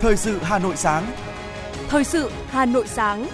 [0.00, 1.06] Thời sự Hà Nội sáng.
[1.88, 3.26] Thời sự Hà Nội sáng.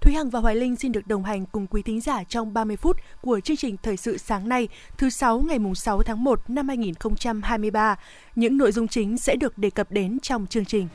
[0.00, 2.76] Thúy Hằng và Hoài Linh xin được đồng hành cùng quý thính giả trong 30
[2.76, 6.68] phút của chương trình Thời sự sáng nay, thứ sáu ngày 6 tháng 1 năm
[6.68, 7.96] 2023.
[8.34, 10.88] Những nội dung chính sẽ được đề cập đến trong chương trình.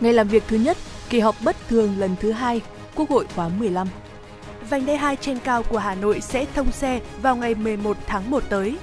[0.00, 0.76] Ngày làm việc thứ nhất,
[1.10, 2.60] kỳ họp bất thường lần thứ hai,
[2.94, 3.88] Quốc hội khóa 15.
[4.70, 8.30] Vành đai 2 trên cao của Hà Nội sẽ thông xe vào ngày 11 tháng
[8.30, 8.76] 1 tới.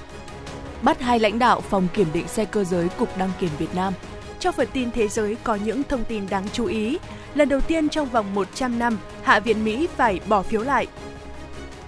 [0.82, 3.94] Bắt hai lãnh đạo phòng kiểm định xe cơ giới Cục Đăng kiểm Việt Nam.
[4.40, 6.98] Trong phần tin thế giới có những thông tin đáng chú ý.
[7.36, 10.88] Lần đầu tiên trong vòng 100 năm, Hạ viện Mỹ phải bỏ phiếu lại.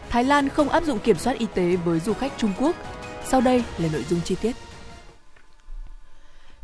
[0.10, 2.76] Thái Lan không áp dụng kiểm soát y tế với du khách Trung Quốc.
[3.26, 4.56] Sau đây là nội dung chi tiết.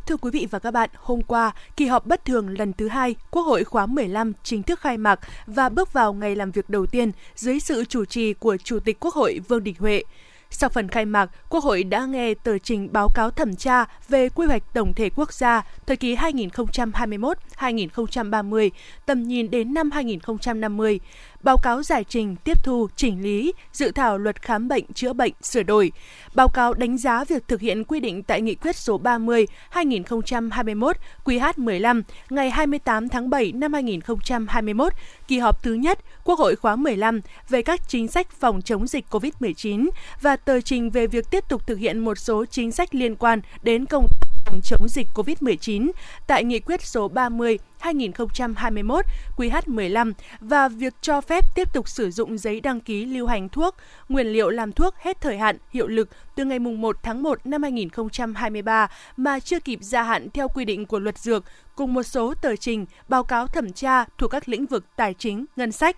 [0.09, 3.15] Thưa quý vị và các bạn, hôm qua, kỳ họp bất thường lần thứ hai
[3.31, 6.85] Quốc hội khóa 15 chính thức khai mạc và bước vào ngày làm việc đầu
[6.85, 10.03] tiên dưới sự chủ trì của Chủ tịch Quốc hội Vương Đình Huệ.
[10.49, 14.29] Sau phần khai mạc, Quốc hội đã nghe tờ trình báo cáo thẩm tra về
[14.29, 18.69] quy hoạch tổng thể quốc gia thời kỳ 2021-2030,
[19.05, 20.99] tầm nhìn đến năm 2050
[21.43, 25.33] báo cáo giải trình, tiếp thu, chỉnh lý, dự thảo luật khám bệnh chữa bệnh
[25.41, 25.91] sửa đổi,
[26.35, 30.95] báo cáo đánh giá việc thực hiện quy định tại Nghị quyết số 30 2021
[31.25, 34.93] QH15 ngày 28 tháng 7 năm 2021,
[35.27, 39.05] kỳ họp thứ nhất Quốc hội khóa 15 về các chính sách phòng chống dịch
[39.09, 39.89] COVID-19
[40.21, 43.41] và tờ trình về việc tiếp tục thực hiện một số chính sách liên quan
[43.63, 44.07] đến công
[44.49, 45.91] phòng chống dịch COVID-19
[46.27, 49.05] tại Nghị quyết số 30 2021
[49.37, 53.75] QH15 và việc cho phép tiếp tục sử dụng giấy đăng ký lưu hành thuốc,
[54.09, 57.63] nguyên liệu làm thuốc hết thời hạn hiệu lực từ ngày 1 tháng 1 năm
[57.63, 61.43] 2023 mà chưa kịp gia hạn theo quy định của luật dược
[61.75, 65.45] cùng một số tờ trình, báo cáo thẩm tra thuộc các lĩnh vực tài chính,
[65.55, 65.97] ngân sách,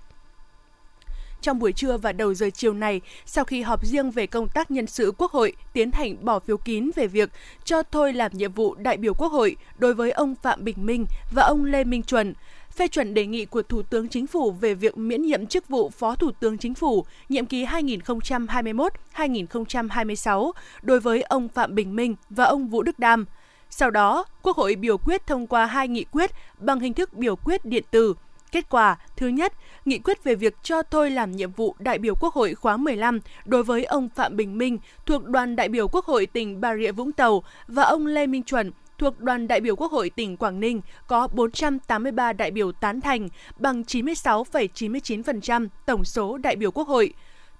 [1.41, 4.71] trong buổi trưa và đầu giờ chiều này, sau khi họp riêng về công tác
[4.71, 7.29] nhân sự Quốc hội tiến hành bỏ phiếu kín về việc
[7.63, 11.05] cho thôi làm nhiệm vụ đại biểu Quốc hội đối với ông Phạm Bình Minh
[11.35, 12.33] và ông Lê Minh Chuẩn,
[12.71, 15.89] phê chuẩn đề nghị của Thủ tướng Chính phủ về việc miễn nhiệm chức vụ
[15.89, 20.51] Phó Thủ tướng Chính phủ nhiệm kỳ 2021-2026
[20.81, 23.25] đối với ông Phạm Bình Minh và ông Vũ Đức Đam.
[23.69, 27.35] Sau đó, Quốc hội biểu quyết thông qua hai nghị quyết bằng hình thức biểu
[27.35, 28.13] quyết điện tử
[28.51, 29.53] Kết quả, thứ nhất,
[29.85, 33.19] nghị quyết về việc cho thôi làm nhiệm vụ đại biểu Quốc hội khóa 15
[33.45, 36.91] đối với ông Phạm Bình Minh thuộc đoàn đại biểu Quốc hội tỉnh Bà Rịa
[36.91, 40.59] Vũng Tàu và ông Lê Minh Chuẩn thuộc đoàn đại biểu Quốc hội tỉnh Quảng
[40.59, 43.29] Ninh có 483 đại biểu tán thành
[43.59, 47.13] bằng 96,99% tổng số đại biểu Quốc hội.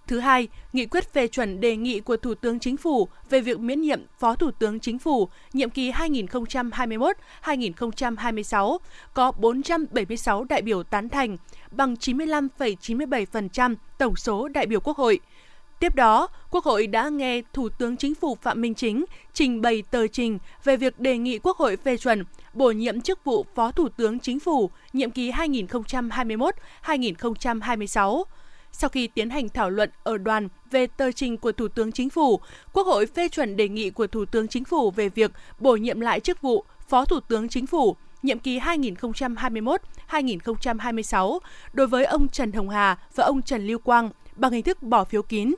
[0.08, 3.60] Thứ hai, nghị quyết phê chuẩn đề nghị của Thủ tướng Chính phủ về việc
[3.60, 8.78] miễn nhiệm Phó Thủ tướng Chính phủ nhiệm kỳ 2021-2026
[9.14, 11.38] có 476 đại biểu tán thành,
[11.72, 15.20] bằng 95,97% tổng số đại biểu Quốc hội.
[15.80, 19.84] Tiếp đó, Quốc hội đã nghe Thủ tướng Chính phủ Phạm Minh Chính trình bày
[19.92, 22.24] tờ trình về việc đề nghị Quốc hội phê chuẩn
[22.54, 28.24] bổ nhiệm chức vụ Phó Thủ tướng Chính phủ nhiệm kỳ 2021-2026.
[28.72, 32.10] Sau khi tiến hành thảo luận ở đoàn về tờ trình của Thủ tướng Chính
[32.10, 32.40] phủ,
[32.74, 36.00] Quốc hội phê chuẩn đề nghị của Thủ tướng Chính phủ về việc bổ nhiệm
[36.00, 41.40] lại chức vụ Phó Thủ tướng Chính phủ nhiệm kỳ 2021-2026
[41.74, 45.04] đối với ông Trần Hồng Hà và ông Trần Lưu Quang bằng hình thức bỏ
[45.04, 45.54] phiếu kín.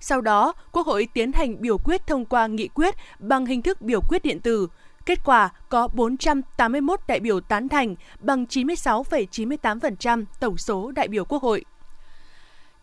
[0.00, 3.82] Sau đó, Quốc hội tiến hành biểu quyết thông qua nghị quyết bằng hình thức
[3.82, 4.68] biểu quyết điện tử.
[5.06, 11.42] Kết quả có 481 đại biểu tán thành bằng 96,98% tổng số đại biểu Quốc
[11.42, 11.64] hội.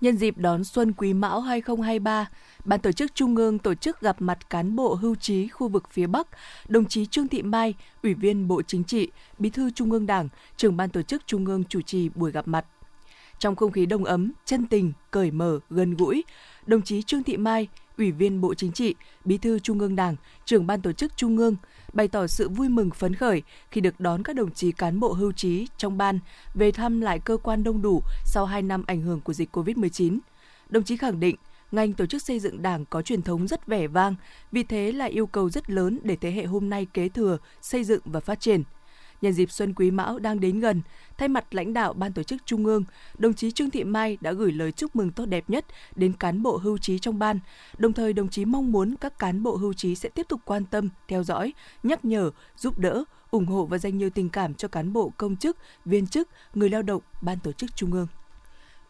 [0.02, 2.30] Nhân dịp đón Xuân Quý Mão 2023,
[2.66, 5.90] Ban tổ chức Trung ương tổ chức gặp mặt cán bộ hưu trí khu vực
[5.92, 6.28] phía Bắc,
[6.68, 7.74] đồng chí Trương Thị Mai,
[8.04, 11.46] Ủy viên Bộ Chính trị, Bí thư Trung ương Đảng, trưởng Ban tổ chức Trung
[11.46, 12.66] ương chủ trì buổi gặp mặt.
[13.40, 16.24] Trong không khí đông ấm, chân tình, cởi mở, gần gũi,
[16.66, 17.68] đồng chí Trương Thị Mai,
[17.98, 18.96] Ủy viên Bộ Chính trị,
[19.26, 21.56] Bí thư Trung ương Đảng, trưởng Ban tổ chức Trung ương,
[21.94, 23.42] bày tỏ sự vui mừng phấn khởi
[23.72, 26.20] khi được đón các đồng chí cán bộ hưu trí trong ban
[26.54, 30.20] về thăm lại cơ quan đông đủ sau 2 năm ảnh hưởng của dịch COVID-19.
[30.70, 31.36] Đồng chí khẳng định,
[31.72, 34.16] ngành tổ chức xây dựng đảng có truyền thống rất vẻ vang,
[34.52, 37.84] vì thế là yêu cầu rất lớn để thế hệ hôm nay kế thừa, xây
[37.84, 38.64] dựng và phát triển–
[39.22, 40.82] Nhân dịp Xuân Quý Mão đang đến gần,
[41.18, 42.84] thay mặt lãnh đạo Ban tổ chức Trung ương,
[43.18, 46.44] đồng chí Trương Thị Mai đã gửi lời chúc mừng tốt đẹp nhất đến cán
[46.44, 47.40] bộ hưu trí trong ban.
[47.78, 50.66] Đồng thời đồng chí mong muốn các cán bộ hưu trí sẽ tiếp tục quan
[50.66, 54.68] tâm, theo dõi, nhắc nhở, giúp đỡ, ủng hộ và dành nhiều tình cảm cho
[54.68, 58.08] cán bộ công chức, viên chức, người lao động, Ban tổ chức Trung ương.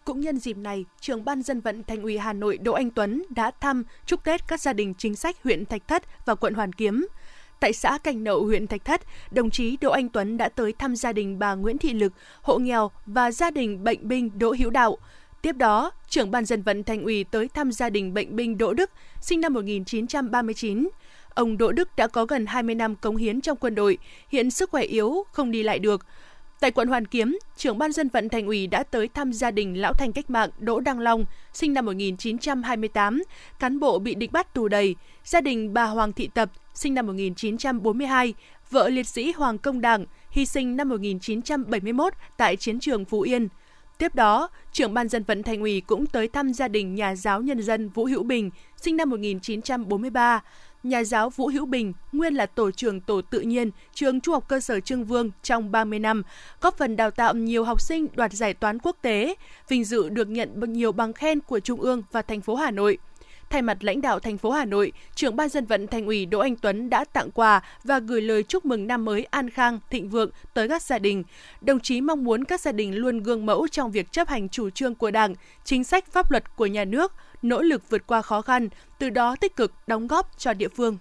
[0.05, 3.23] Cũng nhân dịp này, trưởng ban dân vận Thành ủy Hà Nội Đỗ Anh Tuấn
[3.29, 6.73] đã thăm chúc Tết các gia đình chính sách huyện Thạch Thất và quận Hoàn
[6.73, 7.07] Kiếm.
[7.59, 9.01] Tại xã Cành Nậu, huyện Thạch Thất,
[9.31, 12.57] đồng chí Đỗ Anh Tuấn đã tới thăm gia đình bà Nguyễn Thị Lực, hộ
[12.57, 14.97] nghèo và gia đình bệnh binh Đỗ Hữu Đạo.
[15.41, 18.73] Tiếp đó, trưởng ban dân vận thành ủy tới thăm gia đình bệnh binh Đỗ
[18.73, 18.91] Đức,
[19.21, 20.89] sinh năm 1939.
[21.33, 23.97] Ông Đỗ Đức đã có gần 20 năm cống hiến trong quân đội,
[24.29, 26.05] hiện sức khỏe yếu, không đi lại được.
[26.59, 29.81] Tại quận Hoàn Kiếm, trưởng ban dân vận thành ủy đã tới thăm gia đình
[29.81, 33.23] lão thành cách mạng Đỗ Đăng Long, sinh năm 1928,
[33.59, 37.07] cán bộ bị địch bắt tù đầy, gia đình bà Hoàng Thị Tập, sinh năm
[37.07, 38.33] 1942,
[38.69, 43.47] vợ liệt sĩ Hoàng Công Đảng, hy sinh năm 1971 tại chiến trường Phú Yên.
[43.97, 47.41] Tiếp đó, trưởng ban dân vận thành ủy cũng tới thăm gia đình nhà giáo
[47.41, 50.43] nhân dân Vũ Hữu Bình, sinh năm 1943,
[50.83, 54.45] nhà giáo Vũ Hữu Bình, nguyên là tổ trưởng tổ tự nhiên trường Trung học
[54.47, 56.23] cơ sở Trương Vương trong 30 năm,
[56.61, 59.35] góp phần đào tạo nhiều học sinh đoạt giải toán quốc tế,
[59.67, 62.97] vinh dự được nhận nhiều bằng khen của Trung ương và thành phố Hà Nội.
[63.49, 66.39] Thay mặt lãnh đạo thành phố Hà Nội, trưởng ban dân vận thành ủy Đỗ
[66.39, 70.09] Anh Tuấn đã tặng quà và gửi lời chúc mừng năm mới an khang, thịnh
[70.09, 71.23] vượng tới các gia đình.
[71.61, 74.69] Đồng chí mong muốn các gia đình luôn gương mẫu trong việc chấp hành chủ
[74.69, 78.41] trương của Đảng, chính sách pháp luật của nhà nước, nỗ lực vượt qua khó
[78.41, 78.69] khăn,
[78.99, 80.97] từ đó tích cực đóng góp cho địa phương.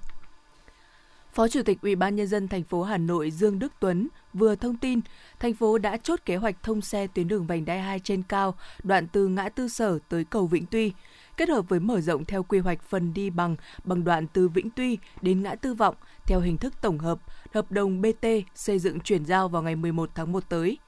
[1.32, 4.54] Phó Chủ tịch Ủy ban nhân dân thành phố Hà Nội Dương Đức Tuấn vừa
[4.54, 5.00] thông tin,
[5.40, 8.54] thành phố đã chốt kế hoạch thông xe tuyến đường vành đai 2 trên cao,
[8.82, 10.92] đoạn từ ngã tư Sở tới cầu Vĩnh Tuy,
[11.38, 14.70] kết hợp với mở rộng theo quy hoạch phần đi bằng bằng đoạn từ Vĩnh
[14.70, 15.94] Tuy đến ngã tư Vọng
[16.26, 17.18] theo hình thức tổng hợp,
[17.54, 20.78] hợp đồng BT xây dựng chuyển giao vào ngày 11 tháng 1 tới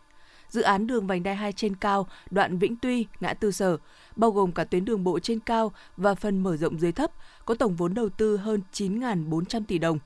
[0.49, 3.77] dự án đường vành đai 2 trên cao đoạn Vĩnh Tuy, ngã tư Sở,
[4.17, 7.11] bao gồm cả tuyến đường bộ trên cao và phần mở rộng dưới thấp,
[7.45, 9.99] có tổng vốn đầu tư hơn 9.400 tỷ đồng.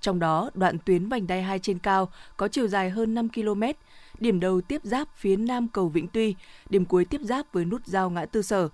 [0.00, 3.62] Trong đó, đoạn tuyến vành đai 2 trên cao có chiều dài hơn 5 km,
[4.18, 6.34] điểm đầu tiếp giáp phía nam cầu Vĩnh Tuy,
[6.70, 8.68] điểm cuối tiếp giáp với nút giao ngã tư Sở.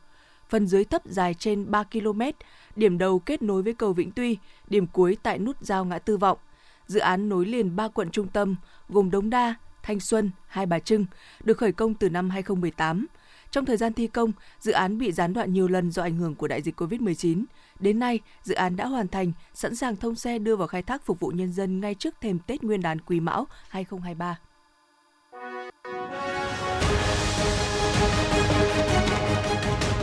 [0.48, 2.20] Phần dưới thấp dài trên 3 km,
[2.76, 4.38] điểm đầu kết nối với cầu Vĩnh Tuy,
[4.68, 6.38] điểm cuối tại nút giao ngã tư Vọng.
[6.86, 8.56] Dự án nối liền ba quận trung tâm
[8.88, 11.06] gồm Đống Đa, Thanh Xuân, Hai Bà Trưng,
[11.44, 13.06] được khởi công từ năm 2018.
[13.50, 16.34] Trong thời gian thi công, dự án bị gián đoạn nhiều lần do ảnh hưởng
[16.34, 17.44] của đại dịch COVID-19.
[17.80, 21.06] Đến nay, dự án đã hoàn thành, sẵn sàng thông xe đưa vào khai thác
[21.06, 24.38] phục vụ nhân dân ngay trước thềm Tết Nguyên đán Quý Mão 2023.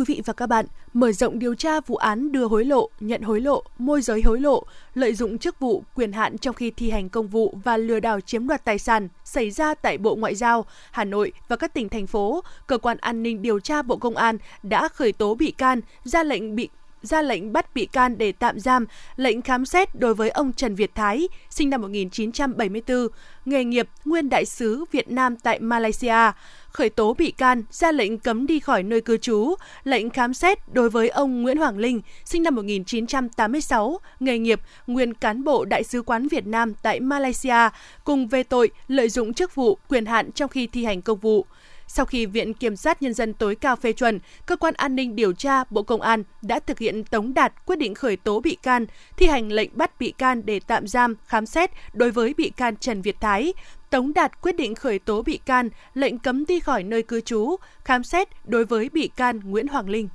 [0.00, 3.22] Quý vị và các bạn, mở rộng điều tra vụ án đưa hối lộ, nhận
[3.22, 4.62] hối lộ, môi giới hối lộ,
[4.94, 8.20] lợi dụng chức vụ, quyền hạn trong khi thi hành công vụ và lừa đảo
[8.20, 11.88] chiếm đoạt tài sản xảy ra tại Bộ Ngoại giao, Hà Nội và các tỉnh
[11.88, 15.50] thành phố, cơ quan an ninh điều tra Bộ Công an đã khởi tố bị
[15.50, 16.68] can, ra lệnh bị
[17.02, 18.86] ra lệnh bắt bị can để tạm giam,
[19.16, 23.08] lệnh khám xét đối với ông Trần Việt Thái, sinh năm 1974,
[23.44, 26.32] nghề nghiệp nguyên đại sứ Việt Nam tại Malaysia,
[26.72, 30.58] khởi tố bị can, ra lệnh cấm đi khỏi nơi cư trú, lệnh khám xét
[30.72, 35.84] đối với ông Nguyễn Hoàng Linh, sinh năm 1986, nghề nghiệp nguyên cán bộ đại
[35.84, 37.68] sứ quán Việt Nam tại Malaysia,
[38.04, 41.46] cùng về tội lợi dụng chức vụ, quyền hạn trong khi thi hành công vụ.
[41.92, 45.16] Sau khi Viện Kiểm sát Nhân dân tối cao phê chuẩn, Cơ quan An ninh
[45.16, 48.56] Điều tra Bộ Công an đã thực hiện tống đạt quyết định khởi tố bị
[48.62, 48.86] can,
[49.16, 52.76] thi hành lệnh bắt bị can để tạm giam, khám xét đối với bị can
[52.76, 53.52] Trần Việt Thái,
[53.90, 57.56] tống đạt quyết định khởi tố bị can, lệnh cấm đi khỏi nơi cư trú,
[57.84, 60.08] khám xét đối với bị can Nguyễn Hoàng Linh.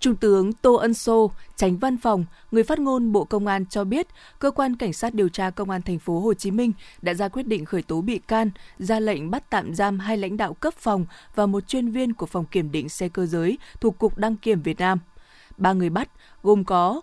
[0.00, 3.84] Trung tướng Tô Ân Sô, tránh văn phòng, người phát ngôn Bộ Công an cho
[3.84, 4.06] biết,
[4.38, 7.28] cơ quan cảnh sát điều tra Công an thành phố Hồ Chí Minh đã ra
[7.28, 10.74] quyết định khởi tố bị can, ra lệnh bắt tạm giam hai lãnh đạo cấp
[10.74, 14.36] phòng và một chuyên viên của phòng kiểm định xe cơ giới thuộc Cục Đăng
[14.36, 14.98] kiểm Việt Nam.
[15.56, 16.08] Ba người bắt
[16.42, 17.00] gồm có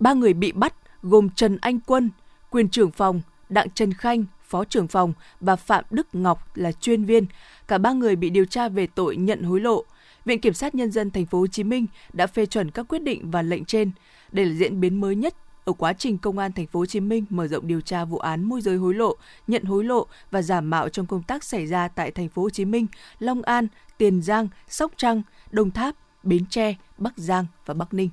[0.00, 2.10] ba người bị bắt gồm Trần Anh Quân,
[2.50, 7.04] quyền trưởng phòng, Đặng Trần Khanh, phó trưởng phòng và Phạm Đức Ngọc là chuyên
[7.04, 7.26] viên.
[7.68, 9.84] Cả ba người bị điều tra về tội nhận hối lộ.
[10.24, 13.02] Viện Kiểm sát Nhân dân Thành phố Hồ Chí Minh đã phê chuẩn các quyết
[13.02, 13.90] định và lệnh trên.
[14.32, 15.34] Đây là diễn biến mới nhất
[15.64, 18.18] ở quá trình Công an Thành phố Hồ Chí Minh mở rộng điều tra vụ
[18.18, 21.66] án môi giới hối lộ, nhận hối lộ và giả mạo trong công tác xảy
[21.66, 22.86] ra tại Thành phố Hồ Chí Minh,
[23.18, 23.66] Long An,
[23.98, 28.10] Tiền Giang, Sóc Trăng, Đồng Tháp, Bến Tre, Bắc Giang và Bắc Ninh.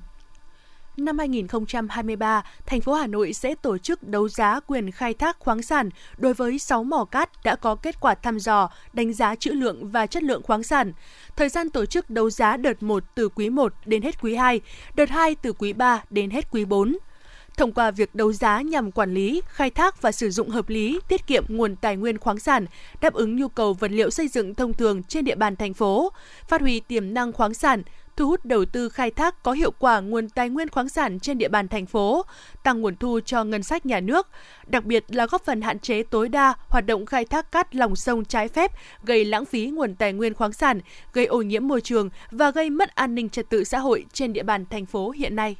[0.96, 5.62] Năm 2023, thành phố Hà Nội sẽ tổ chức đấu giá quyền khai thác khoáng
[5.62, 9.50] sản đối với 6 mỏ cát đã có kết quả thăm dò, đánh giá trữ
[9.50, 10.92] lượng và chất lượng khoáng sản.
[11.36, 14.60] Thời gian tổ chức đấu giá đợt 1 từ quý 1 đến hết quý 2,
[14.94, 16.96] đợt 2 từ quý 3 đến hết quý 4
[17.56, 21.00] thông qua việc đấu giá nhằm quản lý, khai thác và sử dụng hợp lý,
[21.08, 22.66] tiết kiệm nguồn tài nguyên khoáng sản,
[23.00, 26.12] đáp ứng nhu cầu vật liệu xây dựng thông thường trên địa bàn thành phố,
[26.48, 27.82] phát huy tiềm năng khoáng sản,
[28.16, 31.38] thu hút đầu tư khai thác có hiệu quả nguồn tài nguyên khoáng sản trên
[31.38, 32.24] địa bàn thành phố,
[32.62, 34.28] tăng nguồn thu cho ngân sách nhà nước,
[34.66, 37.96] đặc biệt là góp phần hạn chế tối đa hoạt động khai thác cát lòng
[37.96, 38.72] sông trái phép,
[39.04, 40.80] gây lãng phí nguồn tài nguyên khoáng sản,
[41.12, 44.32] gây ô nhiễm môi trường và gây mất an ninh trật tự xã hội trên
[44.32, 45.56] địa bàn thành phố hiện nay.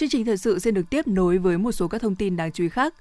[0.00, 2.52] Chương trình thời sự sẽ được tiếp nối với một số các thông tin đáng
[2.52, 2.94] chú ý khác.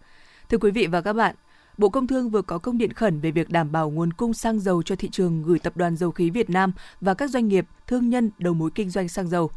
[0.50, 1.36] Thưa quý vị và các bạn,
[1.77, 4.60] Bộ Công Thương vừa có công điện khẩn về việc đảm bảo nguồn cung xăng
[4.60, 7.65] dầu cho thị trường gửi Tập đoàn Dầu khí Việt Nam và các doanh nghiệp,
[7.88, 9.51] thương nhân đầu mối kinh doanh xăng dầu.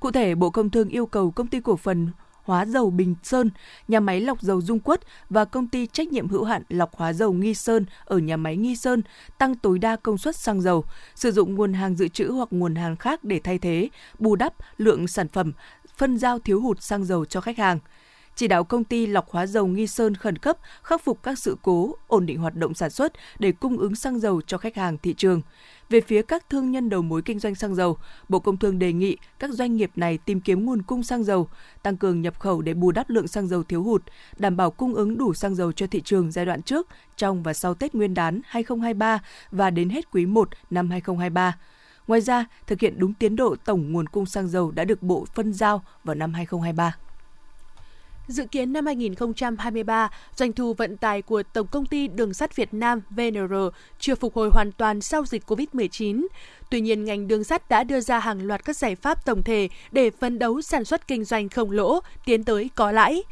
[0.00, 2.08] Cụ thể, Bộ Công Thương yêu cầu công ty cổ phần
[2.44, 3.50] hóa dầu Bình Sơn,
[3.88, 7.12] nhà máy lọc dầu Dung Quất và công ty trách nhiệm hữu hạn lọc hóa
[7.12, 9.02] dầu Nghi Sơn ở nhà máy Nghi Sơn
[9.38, 10.84] tăng tối đa công suất xăng dầu,
[11.14, 14.54] sử dụng nguồn hàng dự trữ hoặc nguồn hàng khác để thay thế, bù đắp
[14.78, 15.52] lượng sản phẩm,
[15.96, 17.78] phân giao thiếu hụt xăng dầu cho khách hàng
[18.36, 21.56] chỉ đạo công ty lọc hóa dầu Nghi Sơn khẩn cấp khắc phục các sự
[21.62, 24.98] cố, ổn định hoạt động sản xuất để cung ứng xăng dầu cho khách hàng
[24.98, 25.42] thị trường.
[25.88, 27.98] Về phía các thương nhân đầu mối kinh doanh xăng dầu,
[28.28, 31.48] Bộ Công Thương đề nghị các doanh nghiệp này tìm kiếm nguồn cung xăng dầu,
[31.82, 34.02] tăng cường nhập khẩu để bù đắp lượng xăng dầu thiếu hụt,
[34.38, 37.52] đảm bảo cung ứng đủ xăng dầu cho thị trường giai đoạn trước, trong và
[37.52, 41.56] sau Tết Nguyên đán 2023 và đến hết quý 1 năm 2023.
[42.06, 45.26] Ngoài ra, thực hiện đúng tiến độ tổng nguồn cung xăng dầu đã được Bộ
[45.34, 46.96] phân giao vào năm 2023.
[48.28, 52.74] Dự kiến năm 2023, doanh thu vận tải của Tổng công ty Đường sắt Việt
[52.74, 53.54] Nam VNR
[53.98, 56.26] chưa phục hồi hoàn toàn sau dịch COVID-19.
[56.70, 59.68] Tuy nhiên, ngành đường sắt đã đưa ra hàng loạt các giải pháp tổng thể
[59.92, 63.22] để phấn đấu sản xuất kinh doanh không lỗ, tiến tới có lãi.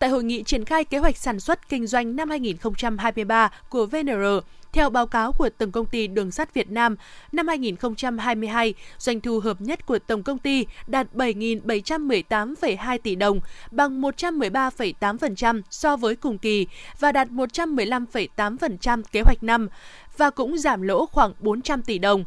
[0.00, 4.24] Tại hội nghị triển khai kế hoạch sản xuất kinh doanh năm 2023 của VNR,
[4.72, 6.96] theo báo cáo của Tổng công ty Đường sắt Việt Nam,
[7.32, 13.40] năm 2022, doanh thu hợp nhất của tổng công ty đạt 7.718,2 tỷ đồng,
[13.70, 16.66] bằng 113,8% so với cùng kỳ
[16.98, 19.68] và đạt 115,8% kế hoạch năm
[20.16, 22.24] và cũng giảm lỗ khoảng 400 tỷ đồng.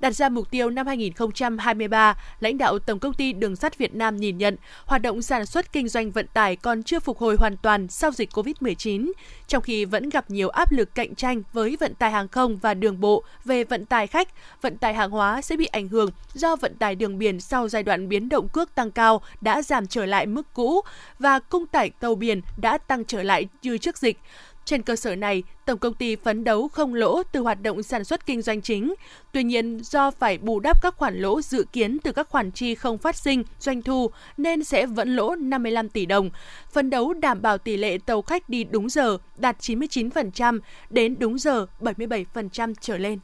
[0.00, 4.16] Đặt ra mục tiêu năm 2023, lãnh đạo Tổng công ty Đường sắt Việt Nam
[4.16, 7.56] nhìn nhận hoạt động sản xuất kinh doanh vận tải còn chưa phục hồi hoàn
[7.56, 9.12] toàn sau dịch COVID-19,
[9.46, 12.74] trong khi vẫn gặp nhiều áp lực cạnh tranh với vận tải hàng không và
[12.74, 14.28] đường bộ về vận tải khách,
[14.62, 17.82] vận tải hàng hóa sẽ bị ảnh hưởng do vận tải đường biển sau giai
[17.82, 20.80] đoạn biến động cước tăng cao đã giảm trở lại mức cũ
[21.18, 24.18] và cung tải tàu biển đã tăng trở lại như trước dịch.
[24.66, 28.04] Trên cơ sở này, tổng công ty phấn đấu không lỗ từ hoạt động sản
[28.04, 28.94] xuất kinh doanh chính.
[29.32, 32.74] Tuy nhiên, do phải bù đắp các khoản lỗ dự kiến từ các khoản chi
[32.74, 36.30] không phát sinh doanh thu nên sẽ vẫn lỗ 55 tỷ đồng.
[36.72, 40.58] Phấn đấu đảm bảo tỷ lệ tàu khách đi đúng giờ đạt 99%
[40.90, 43.18] đến đúng giờ 77% trở lên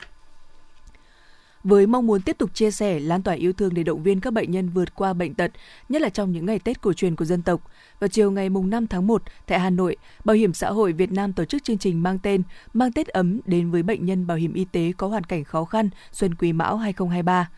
[1.65, 4.33] với mong muốn tiếp tục chia sẻ, lan tỏa yêu thương để động viên các
[4.33, 5.51] bệnh nhân vượt qua bệnh tật,
[5.89, 7.61] nhất là trong những ngày Tết cổ truyền của dân tộc.
[8.01, 11.13] Vào chiều ngày mùng 5 tháng 1 tại Hà Nội, Bảo hiểm xã hội Việt
[11.13, 12.43] Nam tổ chức chương trình mang tên
[12.75, 15.65] Mang Tết ấm đến với bệnh nhân bảo hiểm y tế có hoàn cảnh khó
[15.65, 17.49] khăn Xuân Quý Mão 2023.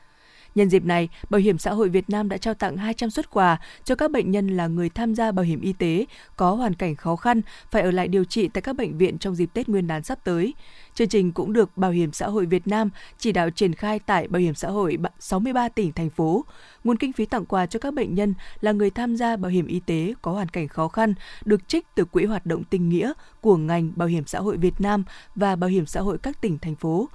[0.54, 3.60] Nhân dịp này, Bảo hiểm xã hội Việt Nam đã trao tặng 200 xuất quà
[3.84, 6.06] cho các bệnh nhân là người tham gia bảo hiểm y tế
[6.36, 9.34] có hoàn cảnh khó khăn phải ở lại điều trị tại các bệnh viện trong
[9.34, 10.54] dịp Tết Nguyên đán sắp tới.
[10.94, 14.28] Chương trình cũng được Bảo hiểm xã hội Việt Nam chỉ đạo triển khai tại
[14.28, 16.44] Bảo hiểm xã hội 63 tỉnh thành phố.
[16.84, 19.66] Nguồn kinh phí tặng quà cho các bệnh nhân là người tham gia bảo hiểm
[19.66, 23.12] y tế có hoàn cảnh khó khăn được trích từ quỹ hoạt động tình nghĩa
[23.40, 26.58] của ngành Bảo hiểm xã hội Việt Nam và Bảo hiểm xã hội các tỉnh
[26.58, 27.08] thành phố.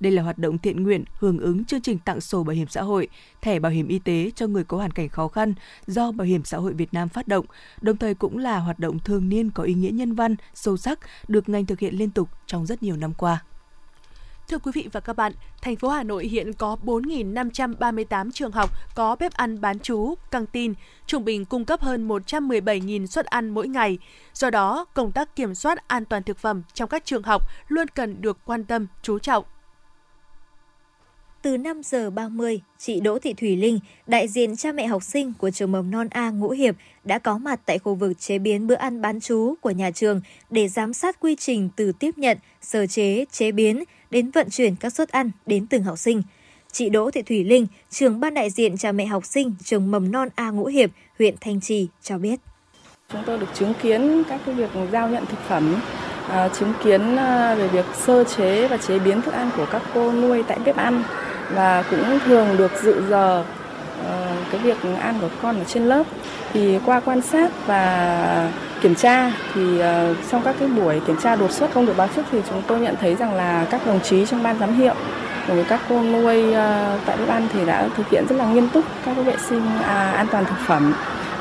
[0.00, 2.82] Đây là hoạt động thiện nguyện hưởng ứng chương trình tặng sổ bảo hiểm xã
[2.82, 3.08] hội,
[3.42, 5.54] thẻ bảo hiểm y tế cho người có hoàn cảnh khó khăn
[5.86, 7.46] do Bảo hiểm xã hội Việt Nam phát động,
[7.80, 10.98] đồng thời cũng là hoạt động thường niên có ý nghĩa nhân văn, sâu sắc
[11.28, 13.44] được ngành thực hiện liên tục trong rất nhiều năm qua.
[14.48, 18.70] Thưa quý vị và các bạn, thành phố Hà Nội hiện có 4.538 trường học
[18.94, 20.74] có bếp ăn bán chú, căng tin,
[21.06, 23.98] trung bình cung cấp hơn 117.000 suất ăn mỗi ngày.
[24.34, 27.88] Do đó, công tác kiểm soát an toàn thực phẩm trong các trường học luôn
[27.88, 29.44] cần được quan tâm, chú trọng
[31.46, 35.32] từ 5 giờ 30, chị Đỗ Thị Thủy Linh, đại diện cha mẹ học sinh
[35.38, 36.74] của trường mầm non A Ngũ Hiệp
[37.04, 40.20] đã có mặt tại khu vực chế biến bữa ăn bán chú của nhà trường
[40.50, 44.76] để giám sát quy trình từ tiếp nhận, sơ chế, chế biến đến vận chuyển
[44.76, 46.22] các suất ăn đến từng học sinh.
[46.72, 50.12] Chị Đỗ Thị Thủy Linh, trường ban đại diện cha mẹ học sinh trường mầm
[50.12, 52.40] non A Ngũ Hiệp, huyện Thanh Trì cho biết.
[53.12, 55.80] Chúng tôi được chứng kiến các cái việc giao nhận thực phẩm,
[56.28, 59.82] à, chứng kiến à, về việc sơ chế và chế biến thức ăn của các
[59.94, 61.04] cô nuôi tại bếp ăn
[61.54, 63.44] và cũng thường được dự giờ
[64.04, 66.02] ờ, cái việc ăn của con ở trên lớp.
[66.52, 68.50] Thì qua quan sát và
[68.80, 72.08] kiểm tra thì ờ, trong các cái buổi kiểm tra đột xuất không được báo
[72.16, 74.94] trước thì chúng tôi nhận thấy rằng là các đồng chí trong ban giám hiệu
[75.46, 78.46] cùng với các cô nuôi ờ, tại bếp ăn thì đã thực hiện rất là
[78.46, 80.94] nghiêm túc các vệ sinh à, an toàn thực phẩm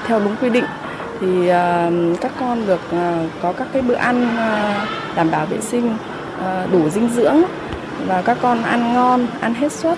[0.07, 0.65] theo đúng quy định.
[1.21, 1.47] Thì
[2.21, 2.81] các con được
[3.41, 4.37] có các cái bữa ăn
[5.15, 5.97] đảm bảo vệ sinh
[6.71, 7.43] đủ dinh dưỡng
[8.07, 9.97] và các con ăn ngon, ăn hết suất.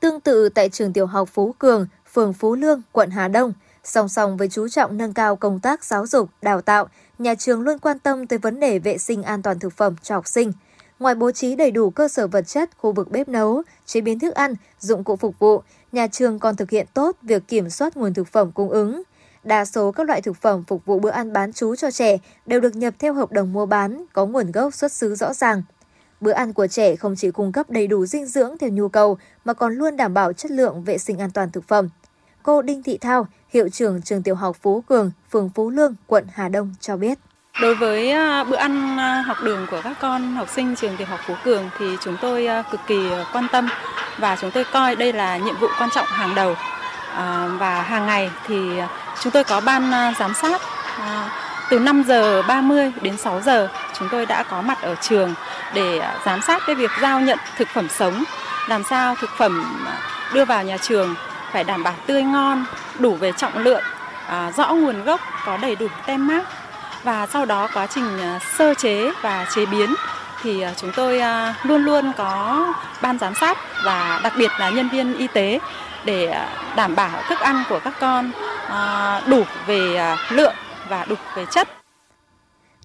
[0.00, 3.52] Tương tự tại trường tiểu học Phú Cường, phường Phú Lương, quận Hà Đông,
[3.84, 7.60] song song với chú trọng nâng cao công tác giáo dục, đào tạo, nhà trường
[7.60, 10.52] luôn quan tâm tới vấn đề vệ sinh an toàn thực phẩm cho học sinh.
[10.98, 14.18] Ngoài bố trí đầy đủ cơ sở vật chất, khu vực bếp nấu, chế biến
[14.18, 17.96] thức ăn, dụng cụ phục vụ, nhà trường còn thực hiện tốt việc kiểm soát
[17.96, 19.02] nguồn thực phẩm cung ứng.
[19.44, 22.60] Đa số các loại thực phẩm phục vụ bữa ăn bán chú cho trẻ đều
[22.60, 25.62] được nhập theo hợp đồng mua bán, có nguồn gốc xuất xứ rõ ràng.
[26.22, 29.18] Bữa ăn của trẻ không chỉ cung cấp đầy đủ dinh dưỡng theo nhu cầu
[29.44, 31.88] mà còn luôn đảm bảo chất lượng vệ sinh an toàn thực phẩm.
[32.42, 36.26] Cô Đinh Thị Thao, hiệu trưởng trường tiểu học Phú Cường, phường Phú Lương, quận
[36.32, 37.18] Hà Đông cho biết.
[37.62, 41.06] Đối với à, bữa ăn à, học đường của các con học sinh trường tiểu
[41.06, 43.68] học Phú Cường thì chúng tôi à, cực kỳ quan tâm
[44.18, 46.54] và chúng tôi coi đây là nhiệm vụ quan trọng hàng đầu.
[47.58, 48.56] Và hàng ngày thì
[49.20, 50.60] chúng tôi có ban giám sát
[51.72, 55.34] từ 5 giờ 30 đến 6 giờ chúng tôi đã có mặt ở trường
[55.74, 58.24] để à, giám sát cái việc giao nhận thực phẩm sống,
[58.68, 59.92] làm sao thực phẩm à,
[60.34, 61.14] đưa vào nhà trường
[61.52, 62.64] phải đảm bảo tươi ngon,
[62.98, 63.82] đủ về trọng lượng,
[64.26, 66.42] à, rõ nguồn gốc, có đầy đủ tem mác.
[67.02, 68.18] Và sau đó quá trình
[68.58, 69.94] sơ chế và chế biến
[70.42, 71.22] thì chúng tôi
[71.62, 72.66] luôn luôn có
[73.02, 75.58] ban giám sát và đặc biệt là nhân viên y tế
[76.04, 78.30] để đảm bảo thức ăn của các con
[79.26, 80.54] đủ về lượng
[80.92, 81.68] và đủ về chất.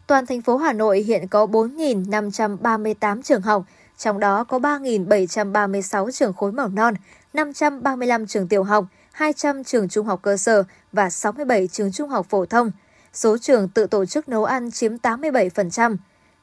[0.08, 3.64] Toàn thành phố Hà Nội hiện có 4.538 trường học,
[3.98, 6.94] trong đó có 3.736 trường khối mầm non,
[7.34, 12.26] 535 trường tiểu học, 200 trường trung học cơ sở và 67 trường trung học
[12.30, 12.72] phổ thông–
[13.18, 15.98] số trường tự tổ chức nấu ăn chiếm 87%,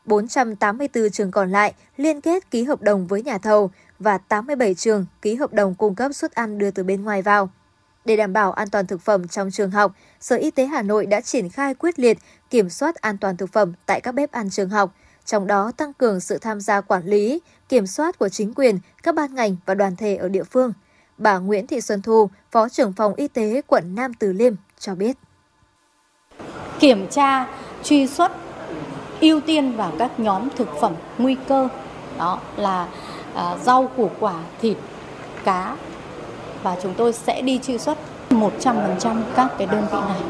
[0.05, 5.07] 484 trường còn lại liên kết ký hợp đồng với nhà thầu và 87 trường
[5.23, 7.51] ký hợp đồng cung cấp suất ăn đưa từ bên ngoài vào.
[8.05, 11.07] Để đảm bảo an toàn thực phẩm trong trường học, Sở Y tế Hà Nội
[11.07, 12.19] đã triển khai quyết liệt
[12.51, 14.95] kiểm soát an toàn thực phẩm tại các bếp ăn trường học,
[15.25, 19.15] trong đó tăng cường sự tham gia quản lý, kiểm soát của chính quyền, các
[19.15, 20.73] ban ngành và đoàn thể ở địa phương.
[21.19, 24.95] Bà Nguyễn Thị Xuân Thu, Phó trưởng phòng Y tế quận Nam Từ Liêm cho
[24.95, 25.17] biết
[26.85, 27.47] kiểm tra
[27.83, 28.33] truy xuất
[29.21, 31.69] ưu tiên vào các nhóm thực phẩm nguy cơ
[32.19, 32.89] đó là
[33.35, 34.77] à, rau củ quả thịt
[35.45, 35.77] cá
[36.65, 37.99] và chúng tôi sẽ đi truy xuất
[38.31, 40.21] 100% các cái đơn vị này.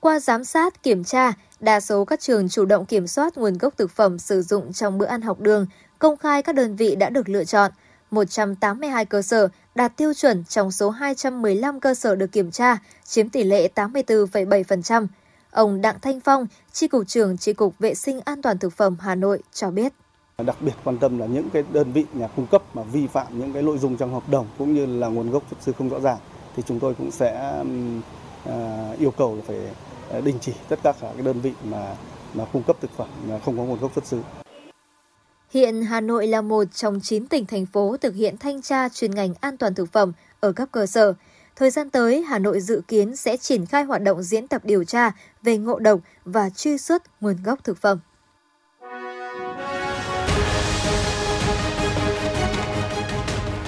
[0.00, 3.74] Qua giám sát, kiểm tra, đa số các trường chủ động kiểm soát nguồn gốc
[3.76, 5.66] thực phẩm sử dụng trong bữa ăn học đường,
[5.98, 7.70] công khai các đơn vị đã được lựa chọn.
[8.10, 13.28] 182 cơ sở đạt tiêu chuẩn trong số 215 cơ sở được kiểm tra, chiếm
[13.28, 15.06] tỷ lệ 84,7%.
[15.50, 18.96] Ông Đặng Thanh Phong, Tri Cục trưởng Tri Cục Vệ sinh An toàn Thực phẩm
[19.00, 19.92] Hà Nội cho biết.
[20.38, 23.38] Đặc biệt quan tâm là những cái đơn vị nhà cung cấp mà vi phạm
[23.38, 25.88] những cái nội dung trong hợp đồng cũng như là nguồn gốc xuất xứ không
[25.88, 26.18] rõ ràng
[26.56, 27.62] thì chúng tôi cũng sẽ
[28.44, 29.56] à, yêu cầu phải
[30.10, 31.96] à, đình chỉ tất cả các cái đơn vị mà
[32.34, 34.20] mà cung cấp thực phẩm mà không có nguồn gốc xuất xứ.
[35.50, 39.14] Hiện Hà Nội là một trong 9 tỉnh thành phố thực hiện thanh tra chuyên
[39.14, 41.14] ngành an toàn thực phẩm ở cấp cơ sở.
[41.56, 44.84] Thời gian tới, Hà Nội dự kiến sẽ triển khai hoạt động diễn tập điều
[44.84, 47.98] tra về ngộ độc và truy xuất nguồn gốc thực phẩm.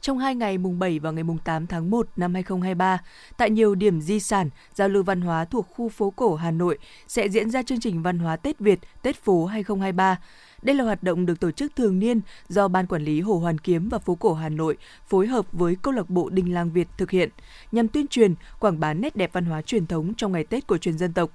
[0.00, 2.98] Trong hai ngày mùng 7 và ngày mùng 8 tháng 1 năm 2023,
[3.36, 6.78] tại nhiều điểm di sản, giao lưu văn hóa thuộc khu phố cổ Hà Nội
[7.08, 10.18] sẽ diễn ra chương trình văn hóa Tết Việt, Tết phố 2023.
[10.62, 13.58] Đây là hoạt động được tổ chức thường niên do Ban Quản lý Hồ Hoàn
[13.58, 14.76] Kiếm và Phố cổ Hà Nội
[15.08, 17.28] phối hợp với câu lạc bộ Đình Làng Việt thực hiện
[17.72, 20.78] nhằm tuyên truyền, quảng bá nét đẹp văn hóa truyền thống trong ngày Tết của
[20.78, 21.30] truyền dân tộc.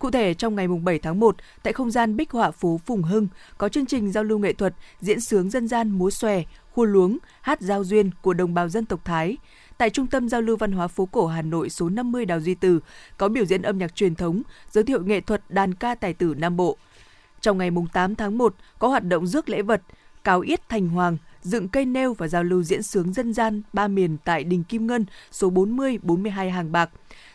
[0.00, 3.28] Cụ thể, trong ngày 7 tháng 1, tại không gian Bích Họa phố Phùng Hưng,
[3.58, 7.18] có chương trình giao lưu nghệ thuật, diễn sướng dân gian múa xòe, khua luống,
[7.40, 9.36] hát giao duyên của đồng bào dân tộc Thái.
[9.78, 12.54] Tại Trung tâm Giao lưu Văn hóa phố cổ Hà Nội số 50 Đào Duy
[12.54, 12.80] Từ
[13.16, 16.34] có biểu diễn âm nhạc truyền thống, giới thiệu nghệ thuật đàn ca tài tử
[16.38, 16.76] Nam Bộ.
[17.40, 19.82] Trong ngày 8 tháng 1 có hoạt động rước lễ vật,
[20.24, 23.88] cáo yết thành hoàng, dựng cây nêu và giao lưu diễn sướng dân gian ba
[23.88, 26.90] miền tại Đình Kim Ngân số 40, 42 Hàng Bạc.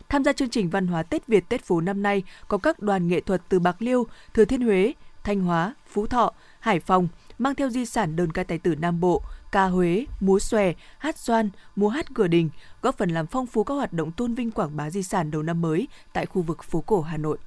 [0.10, 3.08] Tham gia chương trình văn hóa Tết Việt Tết phố năm nay có các đoàn
[3.08, 7.08] nghệ thuật từ Bạc Liêu, Thừa Thiên Huế, Thanh Hóa, Phú Thọ, Hải Phòng
[7.40, 11.18] mang theo di sản đơn ca tài tử Nam Bộ, ca Huế, múa xòe, hát
[11.18, 12.50] xoan, múa hát cửa đình,
[12.82, 15.44] góp phần làm phong phú các hoạt động tôn vinh quảng bá di sản đầu
[15.44, 17.38] năm mới tại khu vực phố cổ Hà Nội.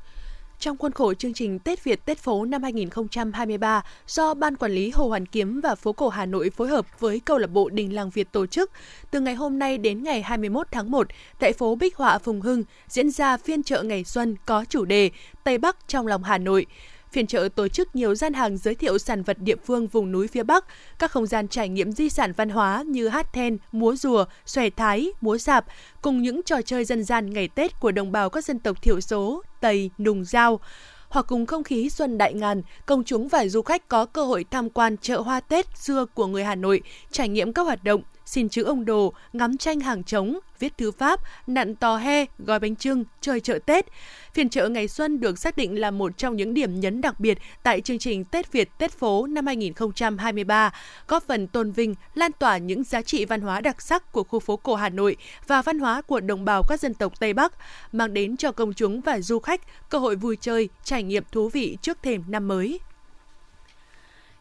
[0.60, 4.90] Trong khuôn khổ chương trình Tết Việt Tết phố năm 2023 do Ban Quản lý
[4.90, 7.94] Hồ Hoàn Kiếm và Phố cổ Hà Nội phối hợp với câu lạc bộ Đình
[7.94, 8.70] Làng Việt tổ chức,
[9.10, 11.06] từ ngày hôm nay đến ngày 21 tháng 1,
[11.38, 15.10] tại phố Bích Họa Phùng Hưng diễn ra phiên chợ ngày xuân có chủ đề
[15.44, 16.66] Tây Bắc trong lòng Hà Nội.
[17.12, 20.28] Phiên chợ tổ chức nhiều gian hàng giới thiệu sản vật địa phương vùng núi
[20.28, 20.64] phía Bắc,
[20.98, 24.70] các không gian trải nghiệm di sản văn hóa như hát then, múa rùa, xòe
[24.70, 25.64] thái, múa sạp,
[26.02, 29.00] cùng những trò chơi dân gian ngày Tết của đồng bào các dân tộc thiểu
[29.00, 30.60] số, Tây, Nùng, Giao.
[31.08, 34.44] Hoặc cùng không khí xuân đại ngàn, công chúng và du khách có cơ hội
[34.50, 38.02] tham quan chợ hoa Tết xưa của người Hà Nội, trải nghiệm các hoạt động
[38.28, 42.58] xin chữ ông đồ, ngắm tranh hàng trống, viết thư pháp, nặn tò he, gói
[42.58, 43.86] bánh trưng, chơi chợ Tết.
[44.34, 47.38] Phiên chợ ngày xuân được xác định là một trong những điểm nhấn đặc biệt
[47.62, 50.72] tại chương trình Tết Việt Tết phố năm 2023,
[51.08, 54.40] góp phần tôn vinh, lan tỏa những giá trị văn hóa đặc sắc của khu
[54.40, 57.52] phố cổ Hà Nội và văn hóa của đồng bào các dân tộc Tây Bắc,
[57.92, 61.48] mang đến cho công chúng và du khách cơ hội vui chơi, trải nghiệm thú
[61.48, 62.80] vị trước thềm năm mới.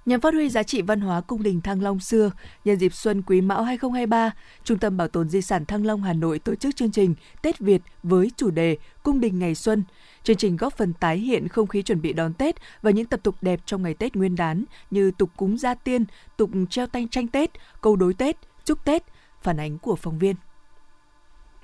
[0.07, 2.31] Nhằm phát huy giá trị văn hóa cung đình Thăng Long xưa,
[2.65, 4.31] nhân dịp Xuân Quý Mão 2023,
[4.63, 7.59] Trung tâm Bảo tồn Di sản Thăng Long Hà Nội tổ chức chương trình Tết
[7.59, 9.83] Việt với chủ đề Cung đình ngày xuân.
[10.23, 13.19] Chương trình góp phần tái hiện không khí chuẩn bị đón Tết và những tập
[13.23, 16.05] tục đẹp trong ngày Tết Nguyên đán như tục cúng gia tiên,
[16.37, 17.49] tục treo tay tranh Tết,
[17.81, 19.03] câu đối Tết, chúc Tết,
[19.41, 20.35] phản ánh của phóng viên.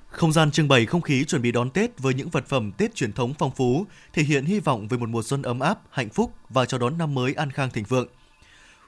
[0.07, 2.95] Không gian trưng bày không khí chuẩn bị đón Tết với những vật phẩm Tết
[2.95, 6.09] truyền thống phong phú, thể hiện hy vọng về một mùa xuân ấm áp, hạnh
[6.09, 8.07] phúc và chào đón năm mới an khang thịnh vượng.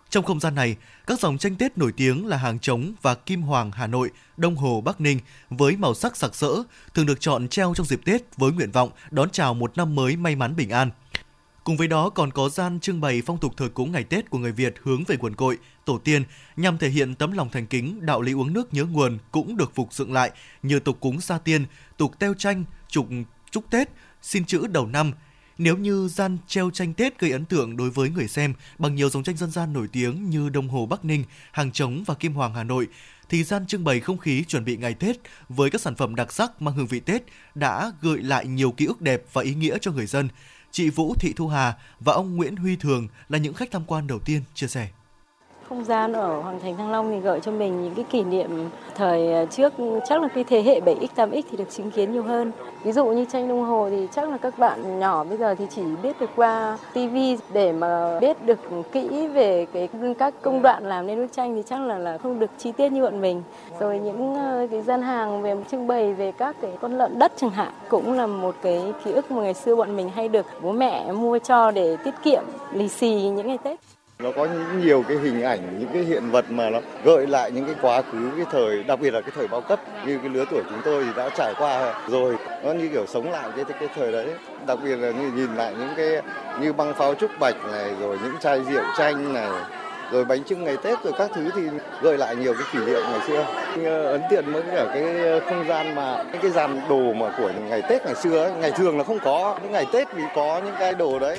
[0.09, 0.75] Trong không gian này,
[1.07, 4.55] các dòng tranh Tết nổi tiếng là hàng trống và kim hoàng Hà Nội, Đông
[4.55, 6.63] Hồ Bắc Ninh với màu sắc sặc sỡ
[6.93, 10.15] thường được chọn treo trong dịp Tết với nguyện vọng đón chào một năm mới
[10.15, 10.91] may mắn bình an.
[11.63, 14.37] Cùng với đó còn có gian trưng bày phong tục thờ cúng ngày Tết của
[14.37, 16.23] người Việt hướng về nguồn cội, tổ tiên
[16.55, 19.75] nhằm thể hiện tấm lòng thành kính, đạo lý uống nước nhớ nguồn cũng được
[19.75, 20.31] phục dựng lại
[20.63, 21.65] như tục cúng sa tiên,
[21.97, 23.07] tục teo tranh, trục
[23.51, 23.89] chúc Tết,
[24.21, 25.11] xin chữ đầu năm,
[25.57, 29.09] nếu như gian treo tranh Tết gây ấn tượng đối với người xem bằng nhiều
[29.09, 32.33] dòng tranh dân gian nổi tiếng như đồng Hồ Bắc Ninh, Hàng Trống và Kim
[32.33, 32.87] Hoàng Hà Nội,
[33.29, 35.15] thì gian trưng bày không khí chuẩn bị ngày Tết
[35.49, 37.23] với các sản phẩm đặc sắc mang hương vị Tết
[37.55, 40.29] đã gợi lại nhiều ký ức đẹp và ý nghĩa cho người dân.
[40.71, 44.07] Chị Vũ Thị Thu Hà và ông Nguyễn Huy Thường là những khách tham quan
[44.07, 44.89] đầu tiên chia sẻ.
[45.69, 48.69] Không gian ở Hoàng Thành Thăng Long thì gợi cho mình những cái kỷ niệm
[48.95, 49.73] thời à, trước
[50.09, 52.51] chắc là cái thế hệ 7X, 8X thì được chứng kiến nhiều hơn.
[52.83, 55.65] Ví dụ như tranh đồng hồ thì chắc là các bạn nhỏ bây giờ thì
[55.75, 57.15] chỉ biết được qua TV
[57.53, 58.59] để mà biết được
[58.91, 62.39] kỹ về cái các công đoạn làm nên bức tranh thì chắc là là không
[62.39, 63.43] được chi tiết như bọn mình.
[63.79, 67.31] Rồi những ờ, cái gian hàng về trưng bày về các cái con lợn đất
[67.35, 70.45] chẳng hạn cũng là một cái ký ức mà ngày xưa bọn mình hay được
[70.61, 73.79] bố mẹ mua cho để tiết kiệm lì xì những ngày Tết.
[74.19, 77.51] Nó có những nhiều cái hình ảnh, những cái hiện vật mà nó gợi lại
[77.51, 80.29] những cái quá khứ, cái thời, đặc biệt là cái thời bao cấp như cái
[80.29, 82.35] lứa tuổi chúng tôi thì đã trải qua rồi.
[82.63, 84.27] Nó như kiểu sống lại cái cái thời đấy.
[84.67, 86.21] Đặc biệt là như nhìn lại những cái
[86.61, 89.49] như băng pháo trúc bạch này, rồi những chai rượu chanh này,
[90.11, 91.61] rồi bánh trưng ngày Tết rồi các thứ thì
[92.01, 93.45] gợi lại nhiều cái kỷ niệm ngày xưa.
[93.85, 97.33] Ờ, ấn tượng với cả cái ờ, không gian mà những cái dàn đồ mà
[97.37, 100.21] của ngày Tết ngày xưa ấy, ngày thường là không có, những ngày Tết thì
[100.35, 101.37] có những cái đồ đấy.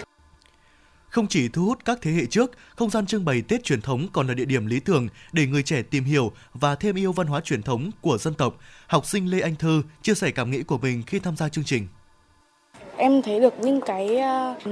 [1.09, 4.07] Không chỉ thu hút các thế hệ trước, không gian trưng bày Tết truyền thống
[4.13, 7.27] còn là địa điểm lý tưởng để người trẻ tìm hiểu và thêm yêu văn
[7.27, 8.59] hóa truyền thống của dân tộc.
[8.87, 11.65] Học sinh Lê Anh Thư chia sẻ cảm nghĩ của mình khi tham gia chương
[11.65, 11.89] trình.
[12.99, 14.23] Em thấy được những cái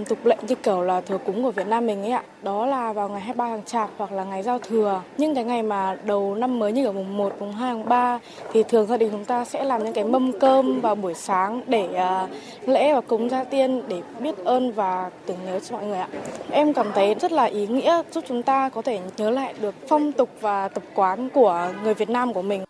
[0.01, 2.23] uh, tục lệ như kiểu là thờ cúng của Việt Nam mình ấy ạ.
[2.43, 5.03] Đó là vào ngày 23 tháng Chạp hoặc là ngày giao thừa.
[5.19, 8.19] Những cái ngày mà đầu năm mới như ở mùng 1, mùng 2, mùng 3
[8.53, 11.61] thì thường gia đình chúng ta sẽ làm những cái mâm cơm vào buổi sáng
[11.67, 12.31] để uh,
[12.69, 16.09] lễ và cúng gia tiên để biết ơn và tưởng nhớ cho mọi người ạ.
[16.51, 19.75] Em cảm thấy rất là ý nghĩa giúp chúng ta có thể nhớ lại được
[19.89, 22.65] phong tục và tập quán của người Việt Nam của mình.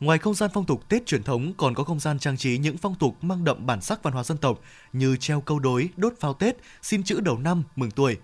[0.00, 2.76] Ngoài không gian phong tục Tết truyền thống còn có không gian trang trí những
[2.76, 4.60] phong tục mang đậm bản sắc văn hóa dân tộc
[4.92, 8.16] như treo câu đối, đốt pháo Tết, xin chữ đầu năm, mừng tuổi.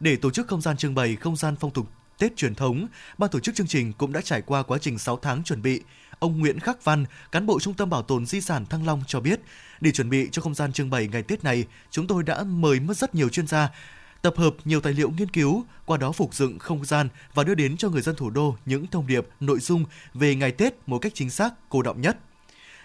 [0.00, 1.86] Để tổ chức không gian trưng bày không gian phong tục
[2.18, 2.86] Tết truyền thống,
[3.18, 5.80] ban tổ chức chương trình cũng đã trải qua quá trình 6 tháng chuẩn bị.
[6.18, 9.20] Ông Nguyễn Khắc Văn, cán bộ Trung tâm Bảo tồn Di sản Thăng Long cho
[9.20, 9.40] biết,
[9.80, 12.80] để chuẩn bị cho không gian trưng bày ngày Tết này, chúng tôi đã mời
[12.80, 13.70] mất rất nhiều chuyên gia
[14.24, 17.54] tập hợp nhiều tài liệu nghiên cứu, qua đó phục dựng không gian và đưa
[17.54, 19.84] đến cho người dân thủ đô những thông điệp, nội dung
[20.14, 22.16] về ngày Tết một cách chính xác, cô động nhất.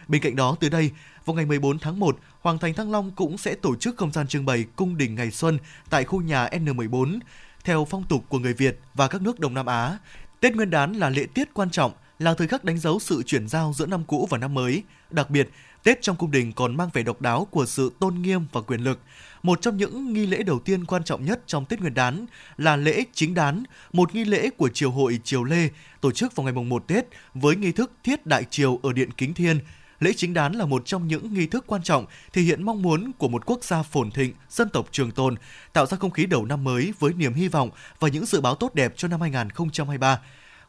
[0.08, 0.92] Bên cạnh đó, từ đây,
[1.26, 4.28] vào ngày 14 tháng 1, Hoàng Thành Thăng Long cũng sẽ tổ chức không gian
[4.28, 7.20] trưng bày cung đình ngày xuân tại khu nhà N14.
[7.64, 9.98] Theo phong tục của người Việt và các nước Đông Nam Á,
[10.40, 13.48] Tết Nguyên đán là lễ tiết quan trọng là thời khắc đánh dấu sự chuyển
[13.48, 14.84] giao giữa năm cũ và năm mới.
[15.12, 15.50] Đặc biệt,
[15.84, 18.82] Tết trong cung đình còn mang vẻ độc đáo của sự tôn nghiêm và quyền
[18.82, 19.00] lực.
[19.44, 22.26] Một trong những nghi lễ đầu tiên quan trọng nhất trong Tết Nguyên đán
[22.58, 25.70] là lễ chính đán, một nghi lễ của triều hội Triều Lê
[26.02, 29.12] tổ chức vào ngày mùng 1 Tết với nghi thức thiết đại triều ở Điện
[29.12, 29.60] Kính Thiên.
[30.00, 33.12] Lễ chính đán là một trong những nghi thức quan trọng thể hiện mong muốn
[33.18, 35.36] của một quốc gia phồn thịnh, dân tộc trường tồn,
[35.74, 38.56] tạo ra không khí đầu năm mới với niềm hy vọng và những dự báo
[38.56, 40.20] tốt đẹp cho năm 2023.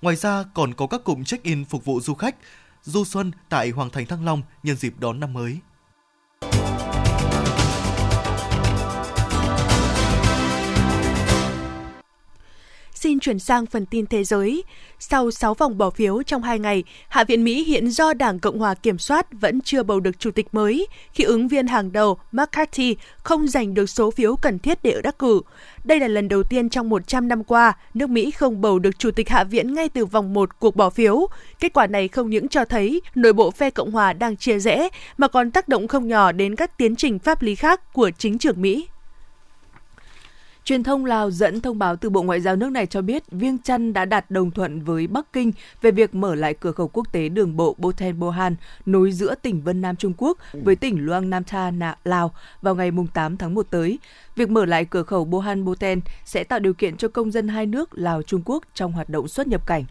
[0.03, 2.37] Ngoài ra còn có các cụm check-in phục vụ du khách
[2.83, 5.59] du xuân tại Hoàng thành Thăng Long nhân dịp đón năm mới.
[13.03, 14.65] Xin chuyển sang phần tin thế giới.
[14.99, 18.59] Sau 6 vòng bỏ phiếu trong 2 ngày, Hạ viện Mỹ hiện do Đảng Cộng
[18.59, 22.19] hòa kiểm soát vẫn chưa bầu được chủ tịch mới khi ứng viên hàng đầu
[22.33, 25.41] McCarthy không giành được số phiếu cần thiết để đắc cử.
[25.85, 29.11] Đây là lần đầu tiên trong 100 năm qua, nước Mỹ không bầu được chủ
[29.11, 31.27] tịch Hạ viện ngay từ vòng 1 cuộc bỏ phiếu.
[31.61, 34.89] Kết quả này không những cho thấy nội bộ phe Cộng hòa đang chia rẽ,
[35.17, 38.39] mà còn tác động không nhỏ đến các tiến trình pháp lý khác của chính
[38.39, 38.87] trường Mỹ.
[40.65, 43.59] Truyền thông Lào dẫn thông báo từ Bộ Ngoại giao nước này cho biết Viêng
[43.59, 47.13] Chăn đã đạt đồng thuận với Bắc Kinh về việc mở lại cửa khẩu quốc
[47.13, 51.31] tế đường bộ Boten Bohan nối giữa tỉnh Vân Nam Trung Quốc với tỉnh Luang
[51.31, 51.73] Nam Tha,
[52.05, 53.99] Lào vào ngày 8 tháng 1 tới.
[54.37, 57.67] Việc mở lại cửa khẩu Bohan Boten sẽ tạo điều kiện cho công dân hai
[57.67, 59.85] nước Lào Trung Quốc trong hoạt động xuất nhập cảnh.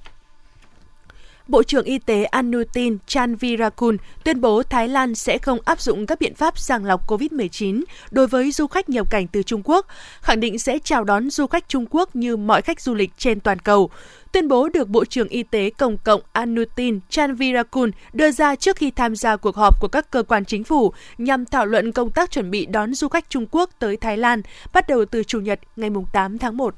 [1.49, 6.19] Bộ trưởng Y tế Anutin Chanvirakul tuyên bố Thái Lan sẽ không áp dụng các
[6.19, 9.85] biện pháp sàng lọc COVID-19 đối với du khách nhập cảnh từ Trung Quốc,
[10.21, 13.39] khẳng định sẽ chào đón du khách Trung Quốc như mọi khách du lịch trên
[13.39, 13.89] toàn cầu.
[14.31, 18.91] Tuyên bố được Bộ trưởng Y tế Công cộng Anutin Chanvirakul đưa ra trước khi
[18.91, 22.31] tham gia cuộc họp của các cơ quan chính phủ nhằm thảo luận công tác
[22.31, 24.41] chuẩn bị đón du khách Trung Quốc tới Thái Lan
[24.73, 26.75] bắt đầu từ Chủ nhật ngày 8 tháng 1.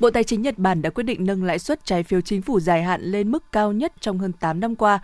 [0.00, 2.60] Bộ Tài chính Nhật Bản đã quyết định nâng lãi suất trái phiếu chính phủ
[2.60, 4.98] dài hạn lên mức cao nhất trong hơn 8 năm qua.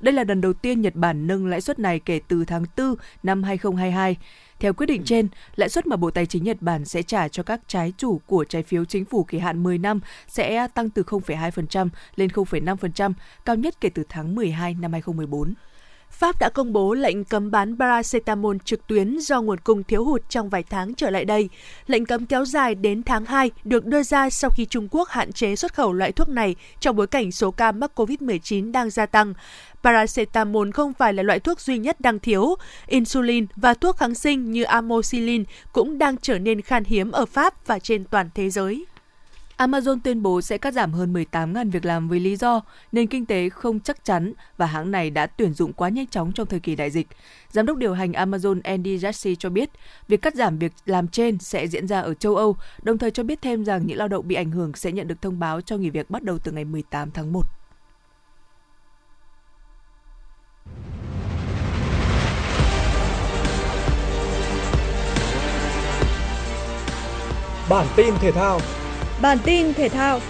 [0.00, 2.94] Đây là lần đầu tiên Nhật Bản nâng lãi suất này kể từ tháng 4
[3.22, 4.16] năm 2022.
[4.58, 7.42] Theo quyết định trên, lãi suất mà Bộ Tài chính Nhật Bản sẽ trả cho
[7.42, 11.02] các trái chủ của trái phiếu chính phủ kỳ hạn 10 năm sẽ tăng từ
[11.02, 13.12] 0,2% lên 0,5%,
[13.44, 15.54] cao nhất kể từ tháng 12 năm 2014.
[16.12, 20.22] Pháp đã công bố lệnh cấm bán paracetamol trực tuyến do nguồn cung thiếu hụt
[20.28, 21.48] trong vài tháng trở lại đây.
[21.86, 25.32] Lệnh cấm kéo dài đến tháng 2 được đưa ra sau khi Trung Quốc hạn
[25.32, 29.06] chế xuất khẩu loại thuốc này trong bối cảnh số ca mắc COVID-19 đang gia
[29.06, 29.34] tăng.
[29.82, 32.54] Paracetamol không phải là loại thuốc duy nhất đang thiếu.
[32.86, 37.66] Insulin và thuốc kháng sinh như amoxicillin cũng đang trở nên khan hiếm ở Pháp
[37.66, 38.86] và trên toàn thế giới.
[39.62, 42.60] Amazon tuyên bố sẽ cắt giảm hơn 18.000 việc làm với lý do
[42.92, 46.32] nền kinh tế không chắc chắn và hãng này đã tuyển dụng quá nhanh chóng
[46.32, 47.06] trong thời kỳ đại dịch.
[47.50, 49.70] Giám đốc điều hành Amazon Andy Jassy cho biết,
[50.08, 53.22] việc cắt giảm việc làm trên sẽ diễn ra ở châu Âu, đồng thời cho
[53.22, 55.76] biết thêm rằng những lao động bị ảnh hưởng sẽ nhận được thông báo cho
[55.76, 57.42] nghỉ việc bắt đầu từ ngày 18 tháng 1.
[67.70, 68.60] Bản tin thể thao
[69.22, 70.20] Bản tin thể thao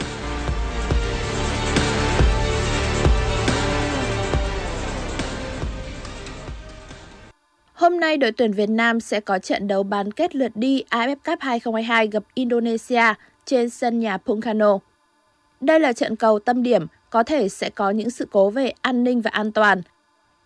[7.74, 11.16] Hôm nay đội tuyển Việt Nam sẽ có trận đấu bán kết lượt đi AFF
[11.16, 13.02] Cup 2022 gặp Indonesia
[13.44, 14.78] trên sân nhà Pungkano.
[15.60, 19.04] Đây là trận cầu tâm điểm, có thể sẽ có những sự cố về an
[19.04, 19.82] ninh và an toàn.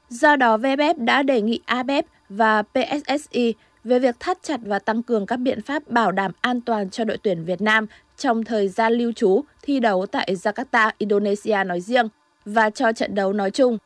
[0.08, 3.54] Do đó, VFF đã đề nghị AFF và PSSI
[3.84, 7.04] về việc thắt chặt và tăng cường các biện pháp bảo đảm an toàn cho
[7.04, 11.80] đội tuyển Việt Nam trong thời gian lưu trú thi đấu tại Jakarta, Indonesia nói
[11.80, 12.08] riêng
[12.44, 13.78] và cho trận đấu nói chung.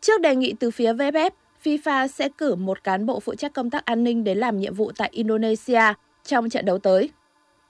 [0.00, 1.30] Trước đề nghị từ phía VFF,
[1.64, 4.74] FIFA sẽ cử một cán bộ phụ trách công tác an ninh đến làm nhiệm
[4.74, 5.82] vụ tại Indonesia
[6.24, 7.10] trong trận đấu tới.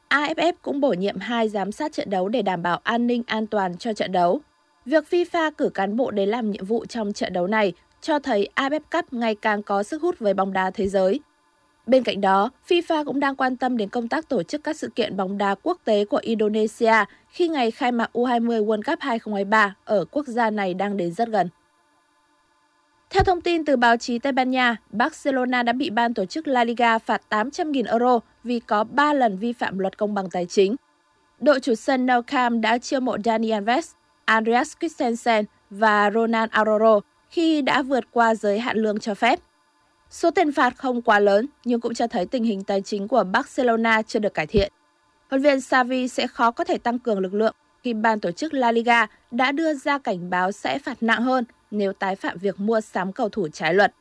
[0.08, 3.46] AFF cũng bổ nhiệm hai giám sát trận đấu để đảm bảo an ninh an
[3.46, 4.40] toàn cho trận đấu.
[4.84, 8.48] Việc FIFA cử cán bộ đến làm nhiệm vụ trong trận đấu này cho thấy
[8.54, 11.20] AFF Cup ngày càng có sức hút với bóng đá thế giới
[11.86, 14.88] Bên cạnh đó, FIFA cũng đang quan tâm đến công tác tổ chức các sự
[14.88, 16.94] kiện bóng đá quốc tế của Indonesia
[17.28, 21.28] khi ngày khai mạc U20 World Cup 2023 ở quốc gia này đang đến rất
[21.28, 21.48] gần.
[23.10, 26.48] Theo thông tin từ báo chí Tây Ban Nha, Barcelona đã bị ban tổ chức
[26.48, 30.46] La Liga phạt 800.000 euro vì có 3 lần vi phạm luật công bằng tài
[30.46, 30.76] chính.
[31.40, 33.90] Đội chủ sân Nou Camp đã chiêu mộ Dani Alves,
[34.24, 39.38] Andreas Christensen và Ronald Araujo khi đã vượt qua giới hạn lương cho phép.
[40.10, 43.24] Số tiền phạt không quá lớn nhưng cũng cho thấy tình hình tài chính của
[43.24, 44.72] Barcelona chưa được cải thiện.
[45.30, 48.54] Huấn viên Xavi sẽ khó có thể tăng cường lực lượng khi ban tổ chức
[48.54, 52.60] La Liga đã đưa ra cảnh báo sẽ phạt nặng hơn nếu tái phạm việc
[52.60, 53.94] mua sắm cầu thủ trái luật.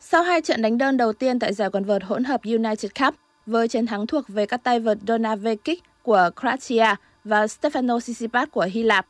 [0.00, 3.14] Sau hai trận đánh đơn đầu tiên tại giải quần vợt hỗn hợp United Cup
[3.46, 6.94] với chiến thắng thuộc về các tay vợt Dona Vekic của Croatia
[7.24, 9.06] và Stefano Tsitsipas của Hy Lạp,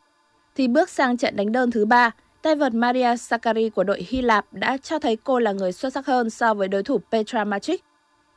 [0.54, 2.10] thì bước sang trận đánh đơn thứ ba,
[2.42, 5.92] tay vợt Maria Sakkari của đội Hy Lạp đã cho thấy cô là người xuất
[5.92, 7.84] sắc hơn so với đối thủ Petra Matic.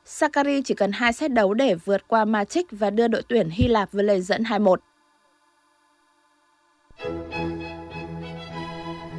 [0.05, 3.67] Sakkari chỉ cần 2 set đấu để vượt qua Matic và đưa đội tuyển Hy
[3.67, 4.75] Lạp với lời dẫn 2-1.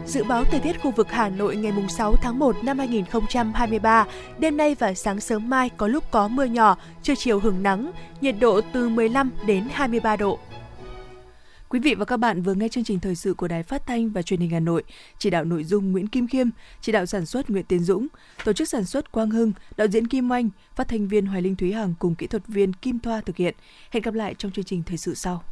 [0.06, 4.06] Dự báo thời tiết khu vực Hà Nội ngày 6 tháng 1 năm 2023,
[4.38, 7.90] đêm nay và sáng sớm mai có lúc có mưa nhỏ, trưa chiều hứng nắng,
[8.20, 10.38] nhiệt độ từ 15 đến 23 độ.
[11.68, 14.10] Quý vị và các bạn vừa nghe chương trình thời sự của Đài Phát thanh
[14.10, 14.82] và Truyền hình Hà Nội,
[15.18, 16.48] chỉ đạo nội dung Nguyễn Kim Khiêm,
[16.80, 18.06] chỉ đạo sản xuất Nguyễn Tiến Dũng,
[18.44, 21.56] tổ chức sản xuất Quang Hưng, đạo diễn Kim Oanh, phát thanh viên Hoài Linh
[21.56, 23.54] Thúy Hằng cùng kỹ thuật viên Kim Thoa thực hiện.
[23.90, 25.42] Hẹn gặp lại trong chương trình thời sự sau.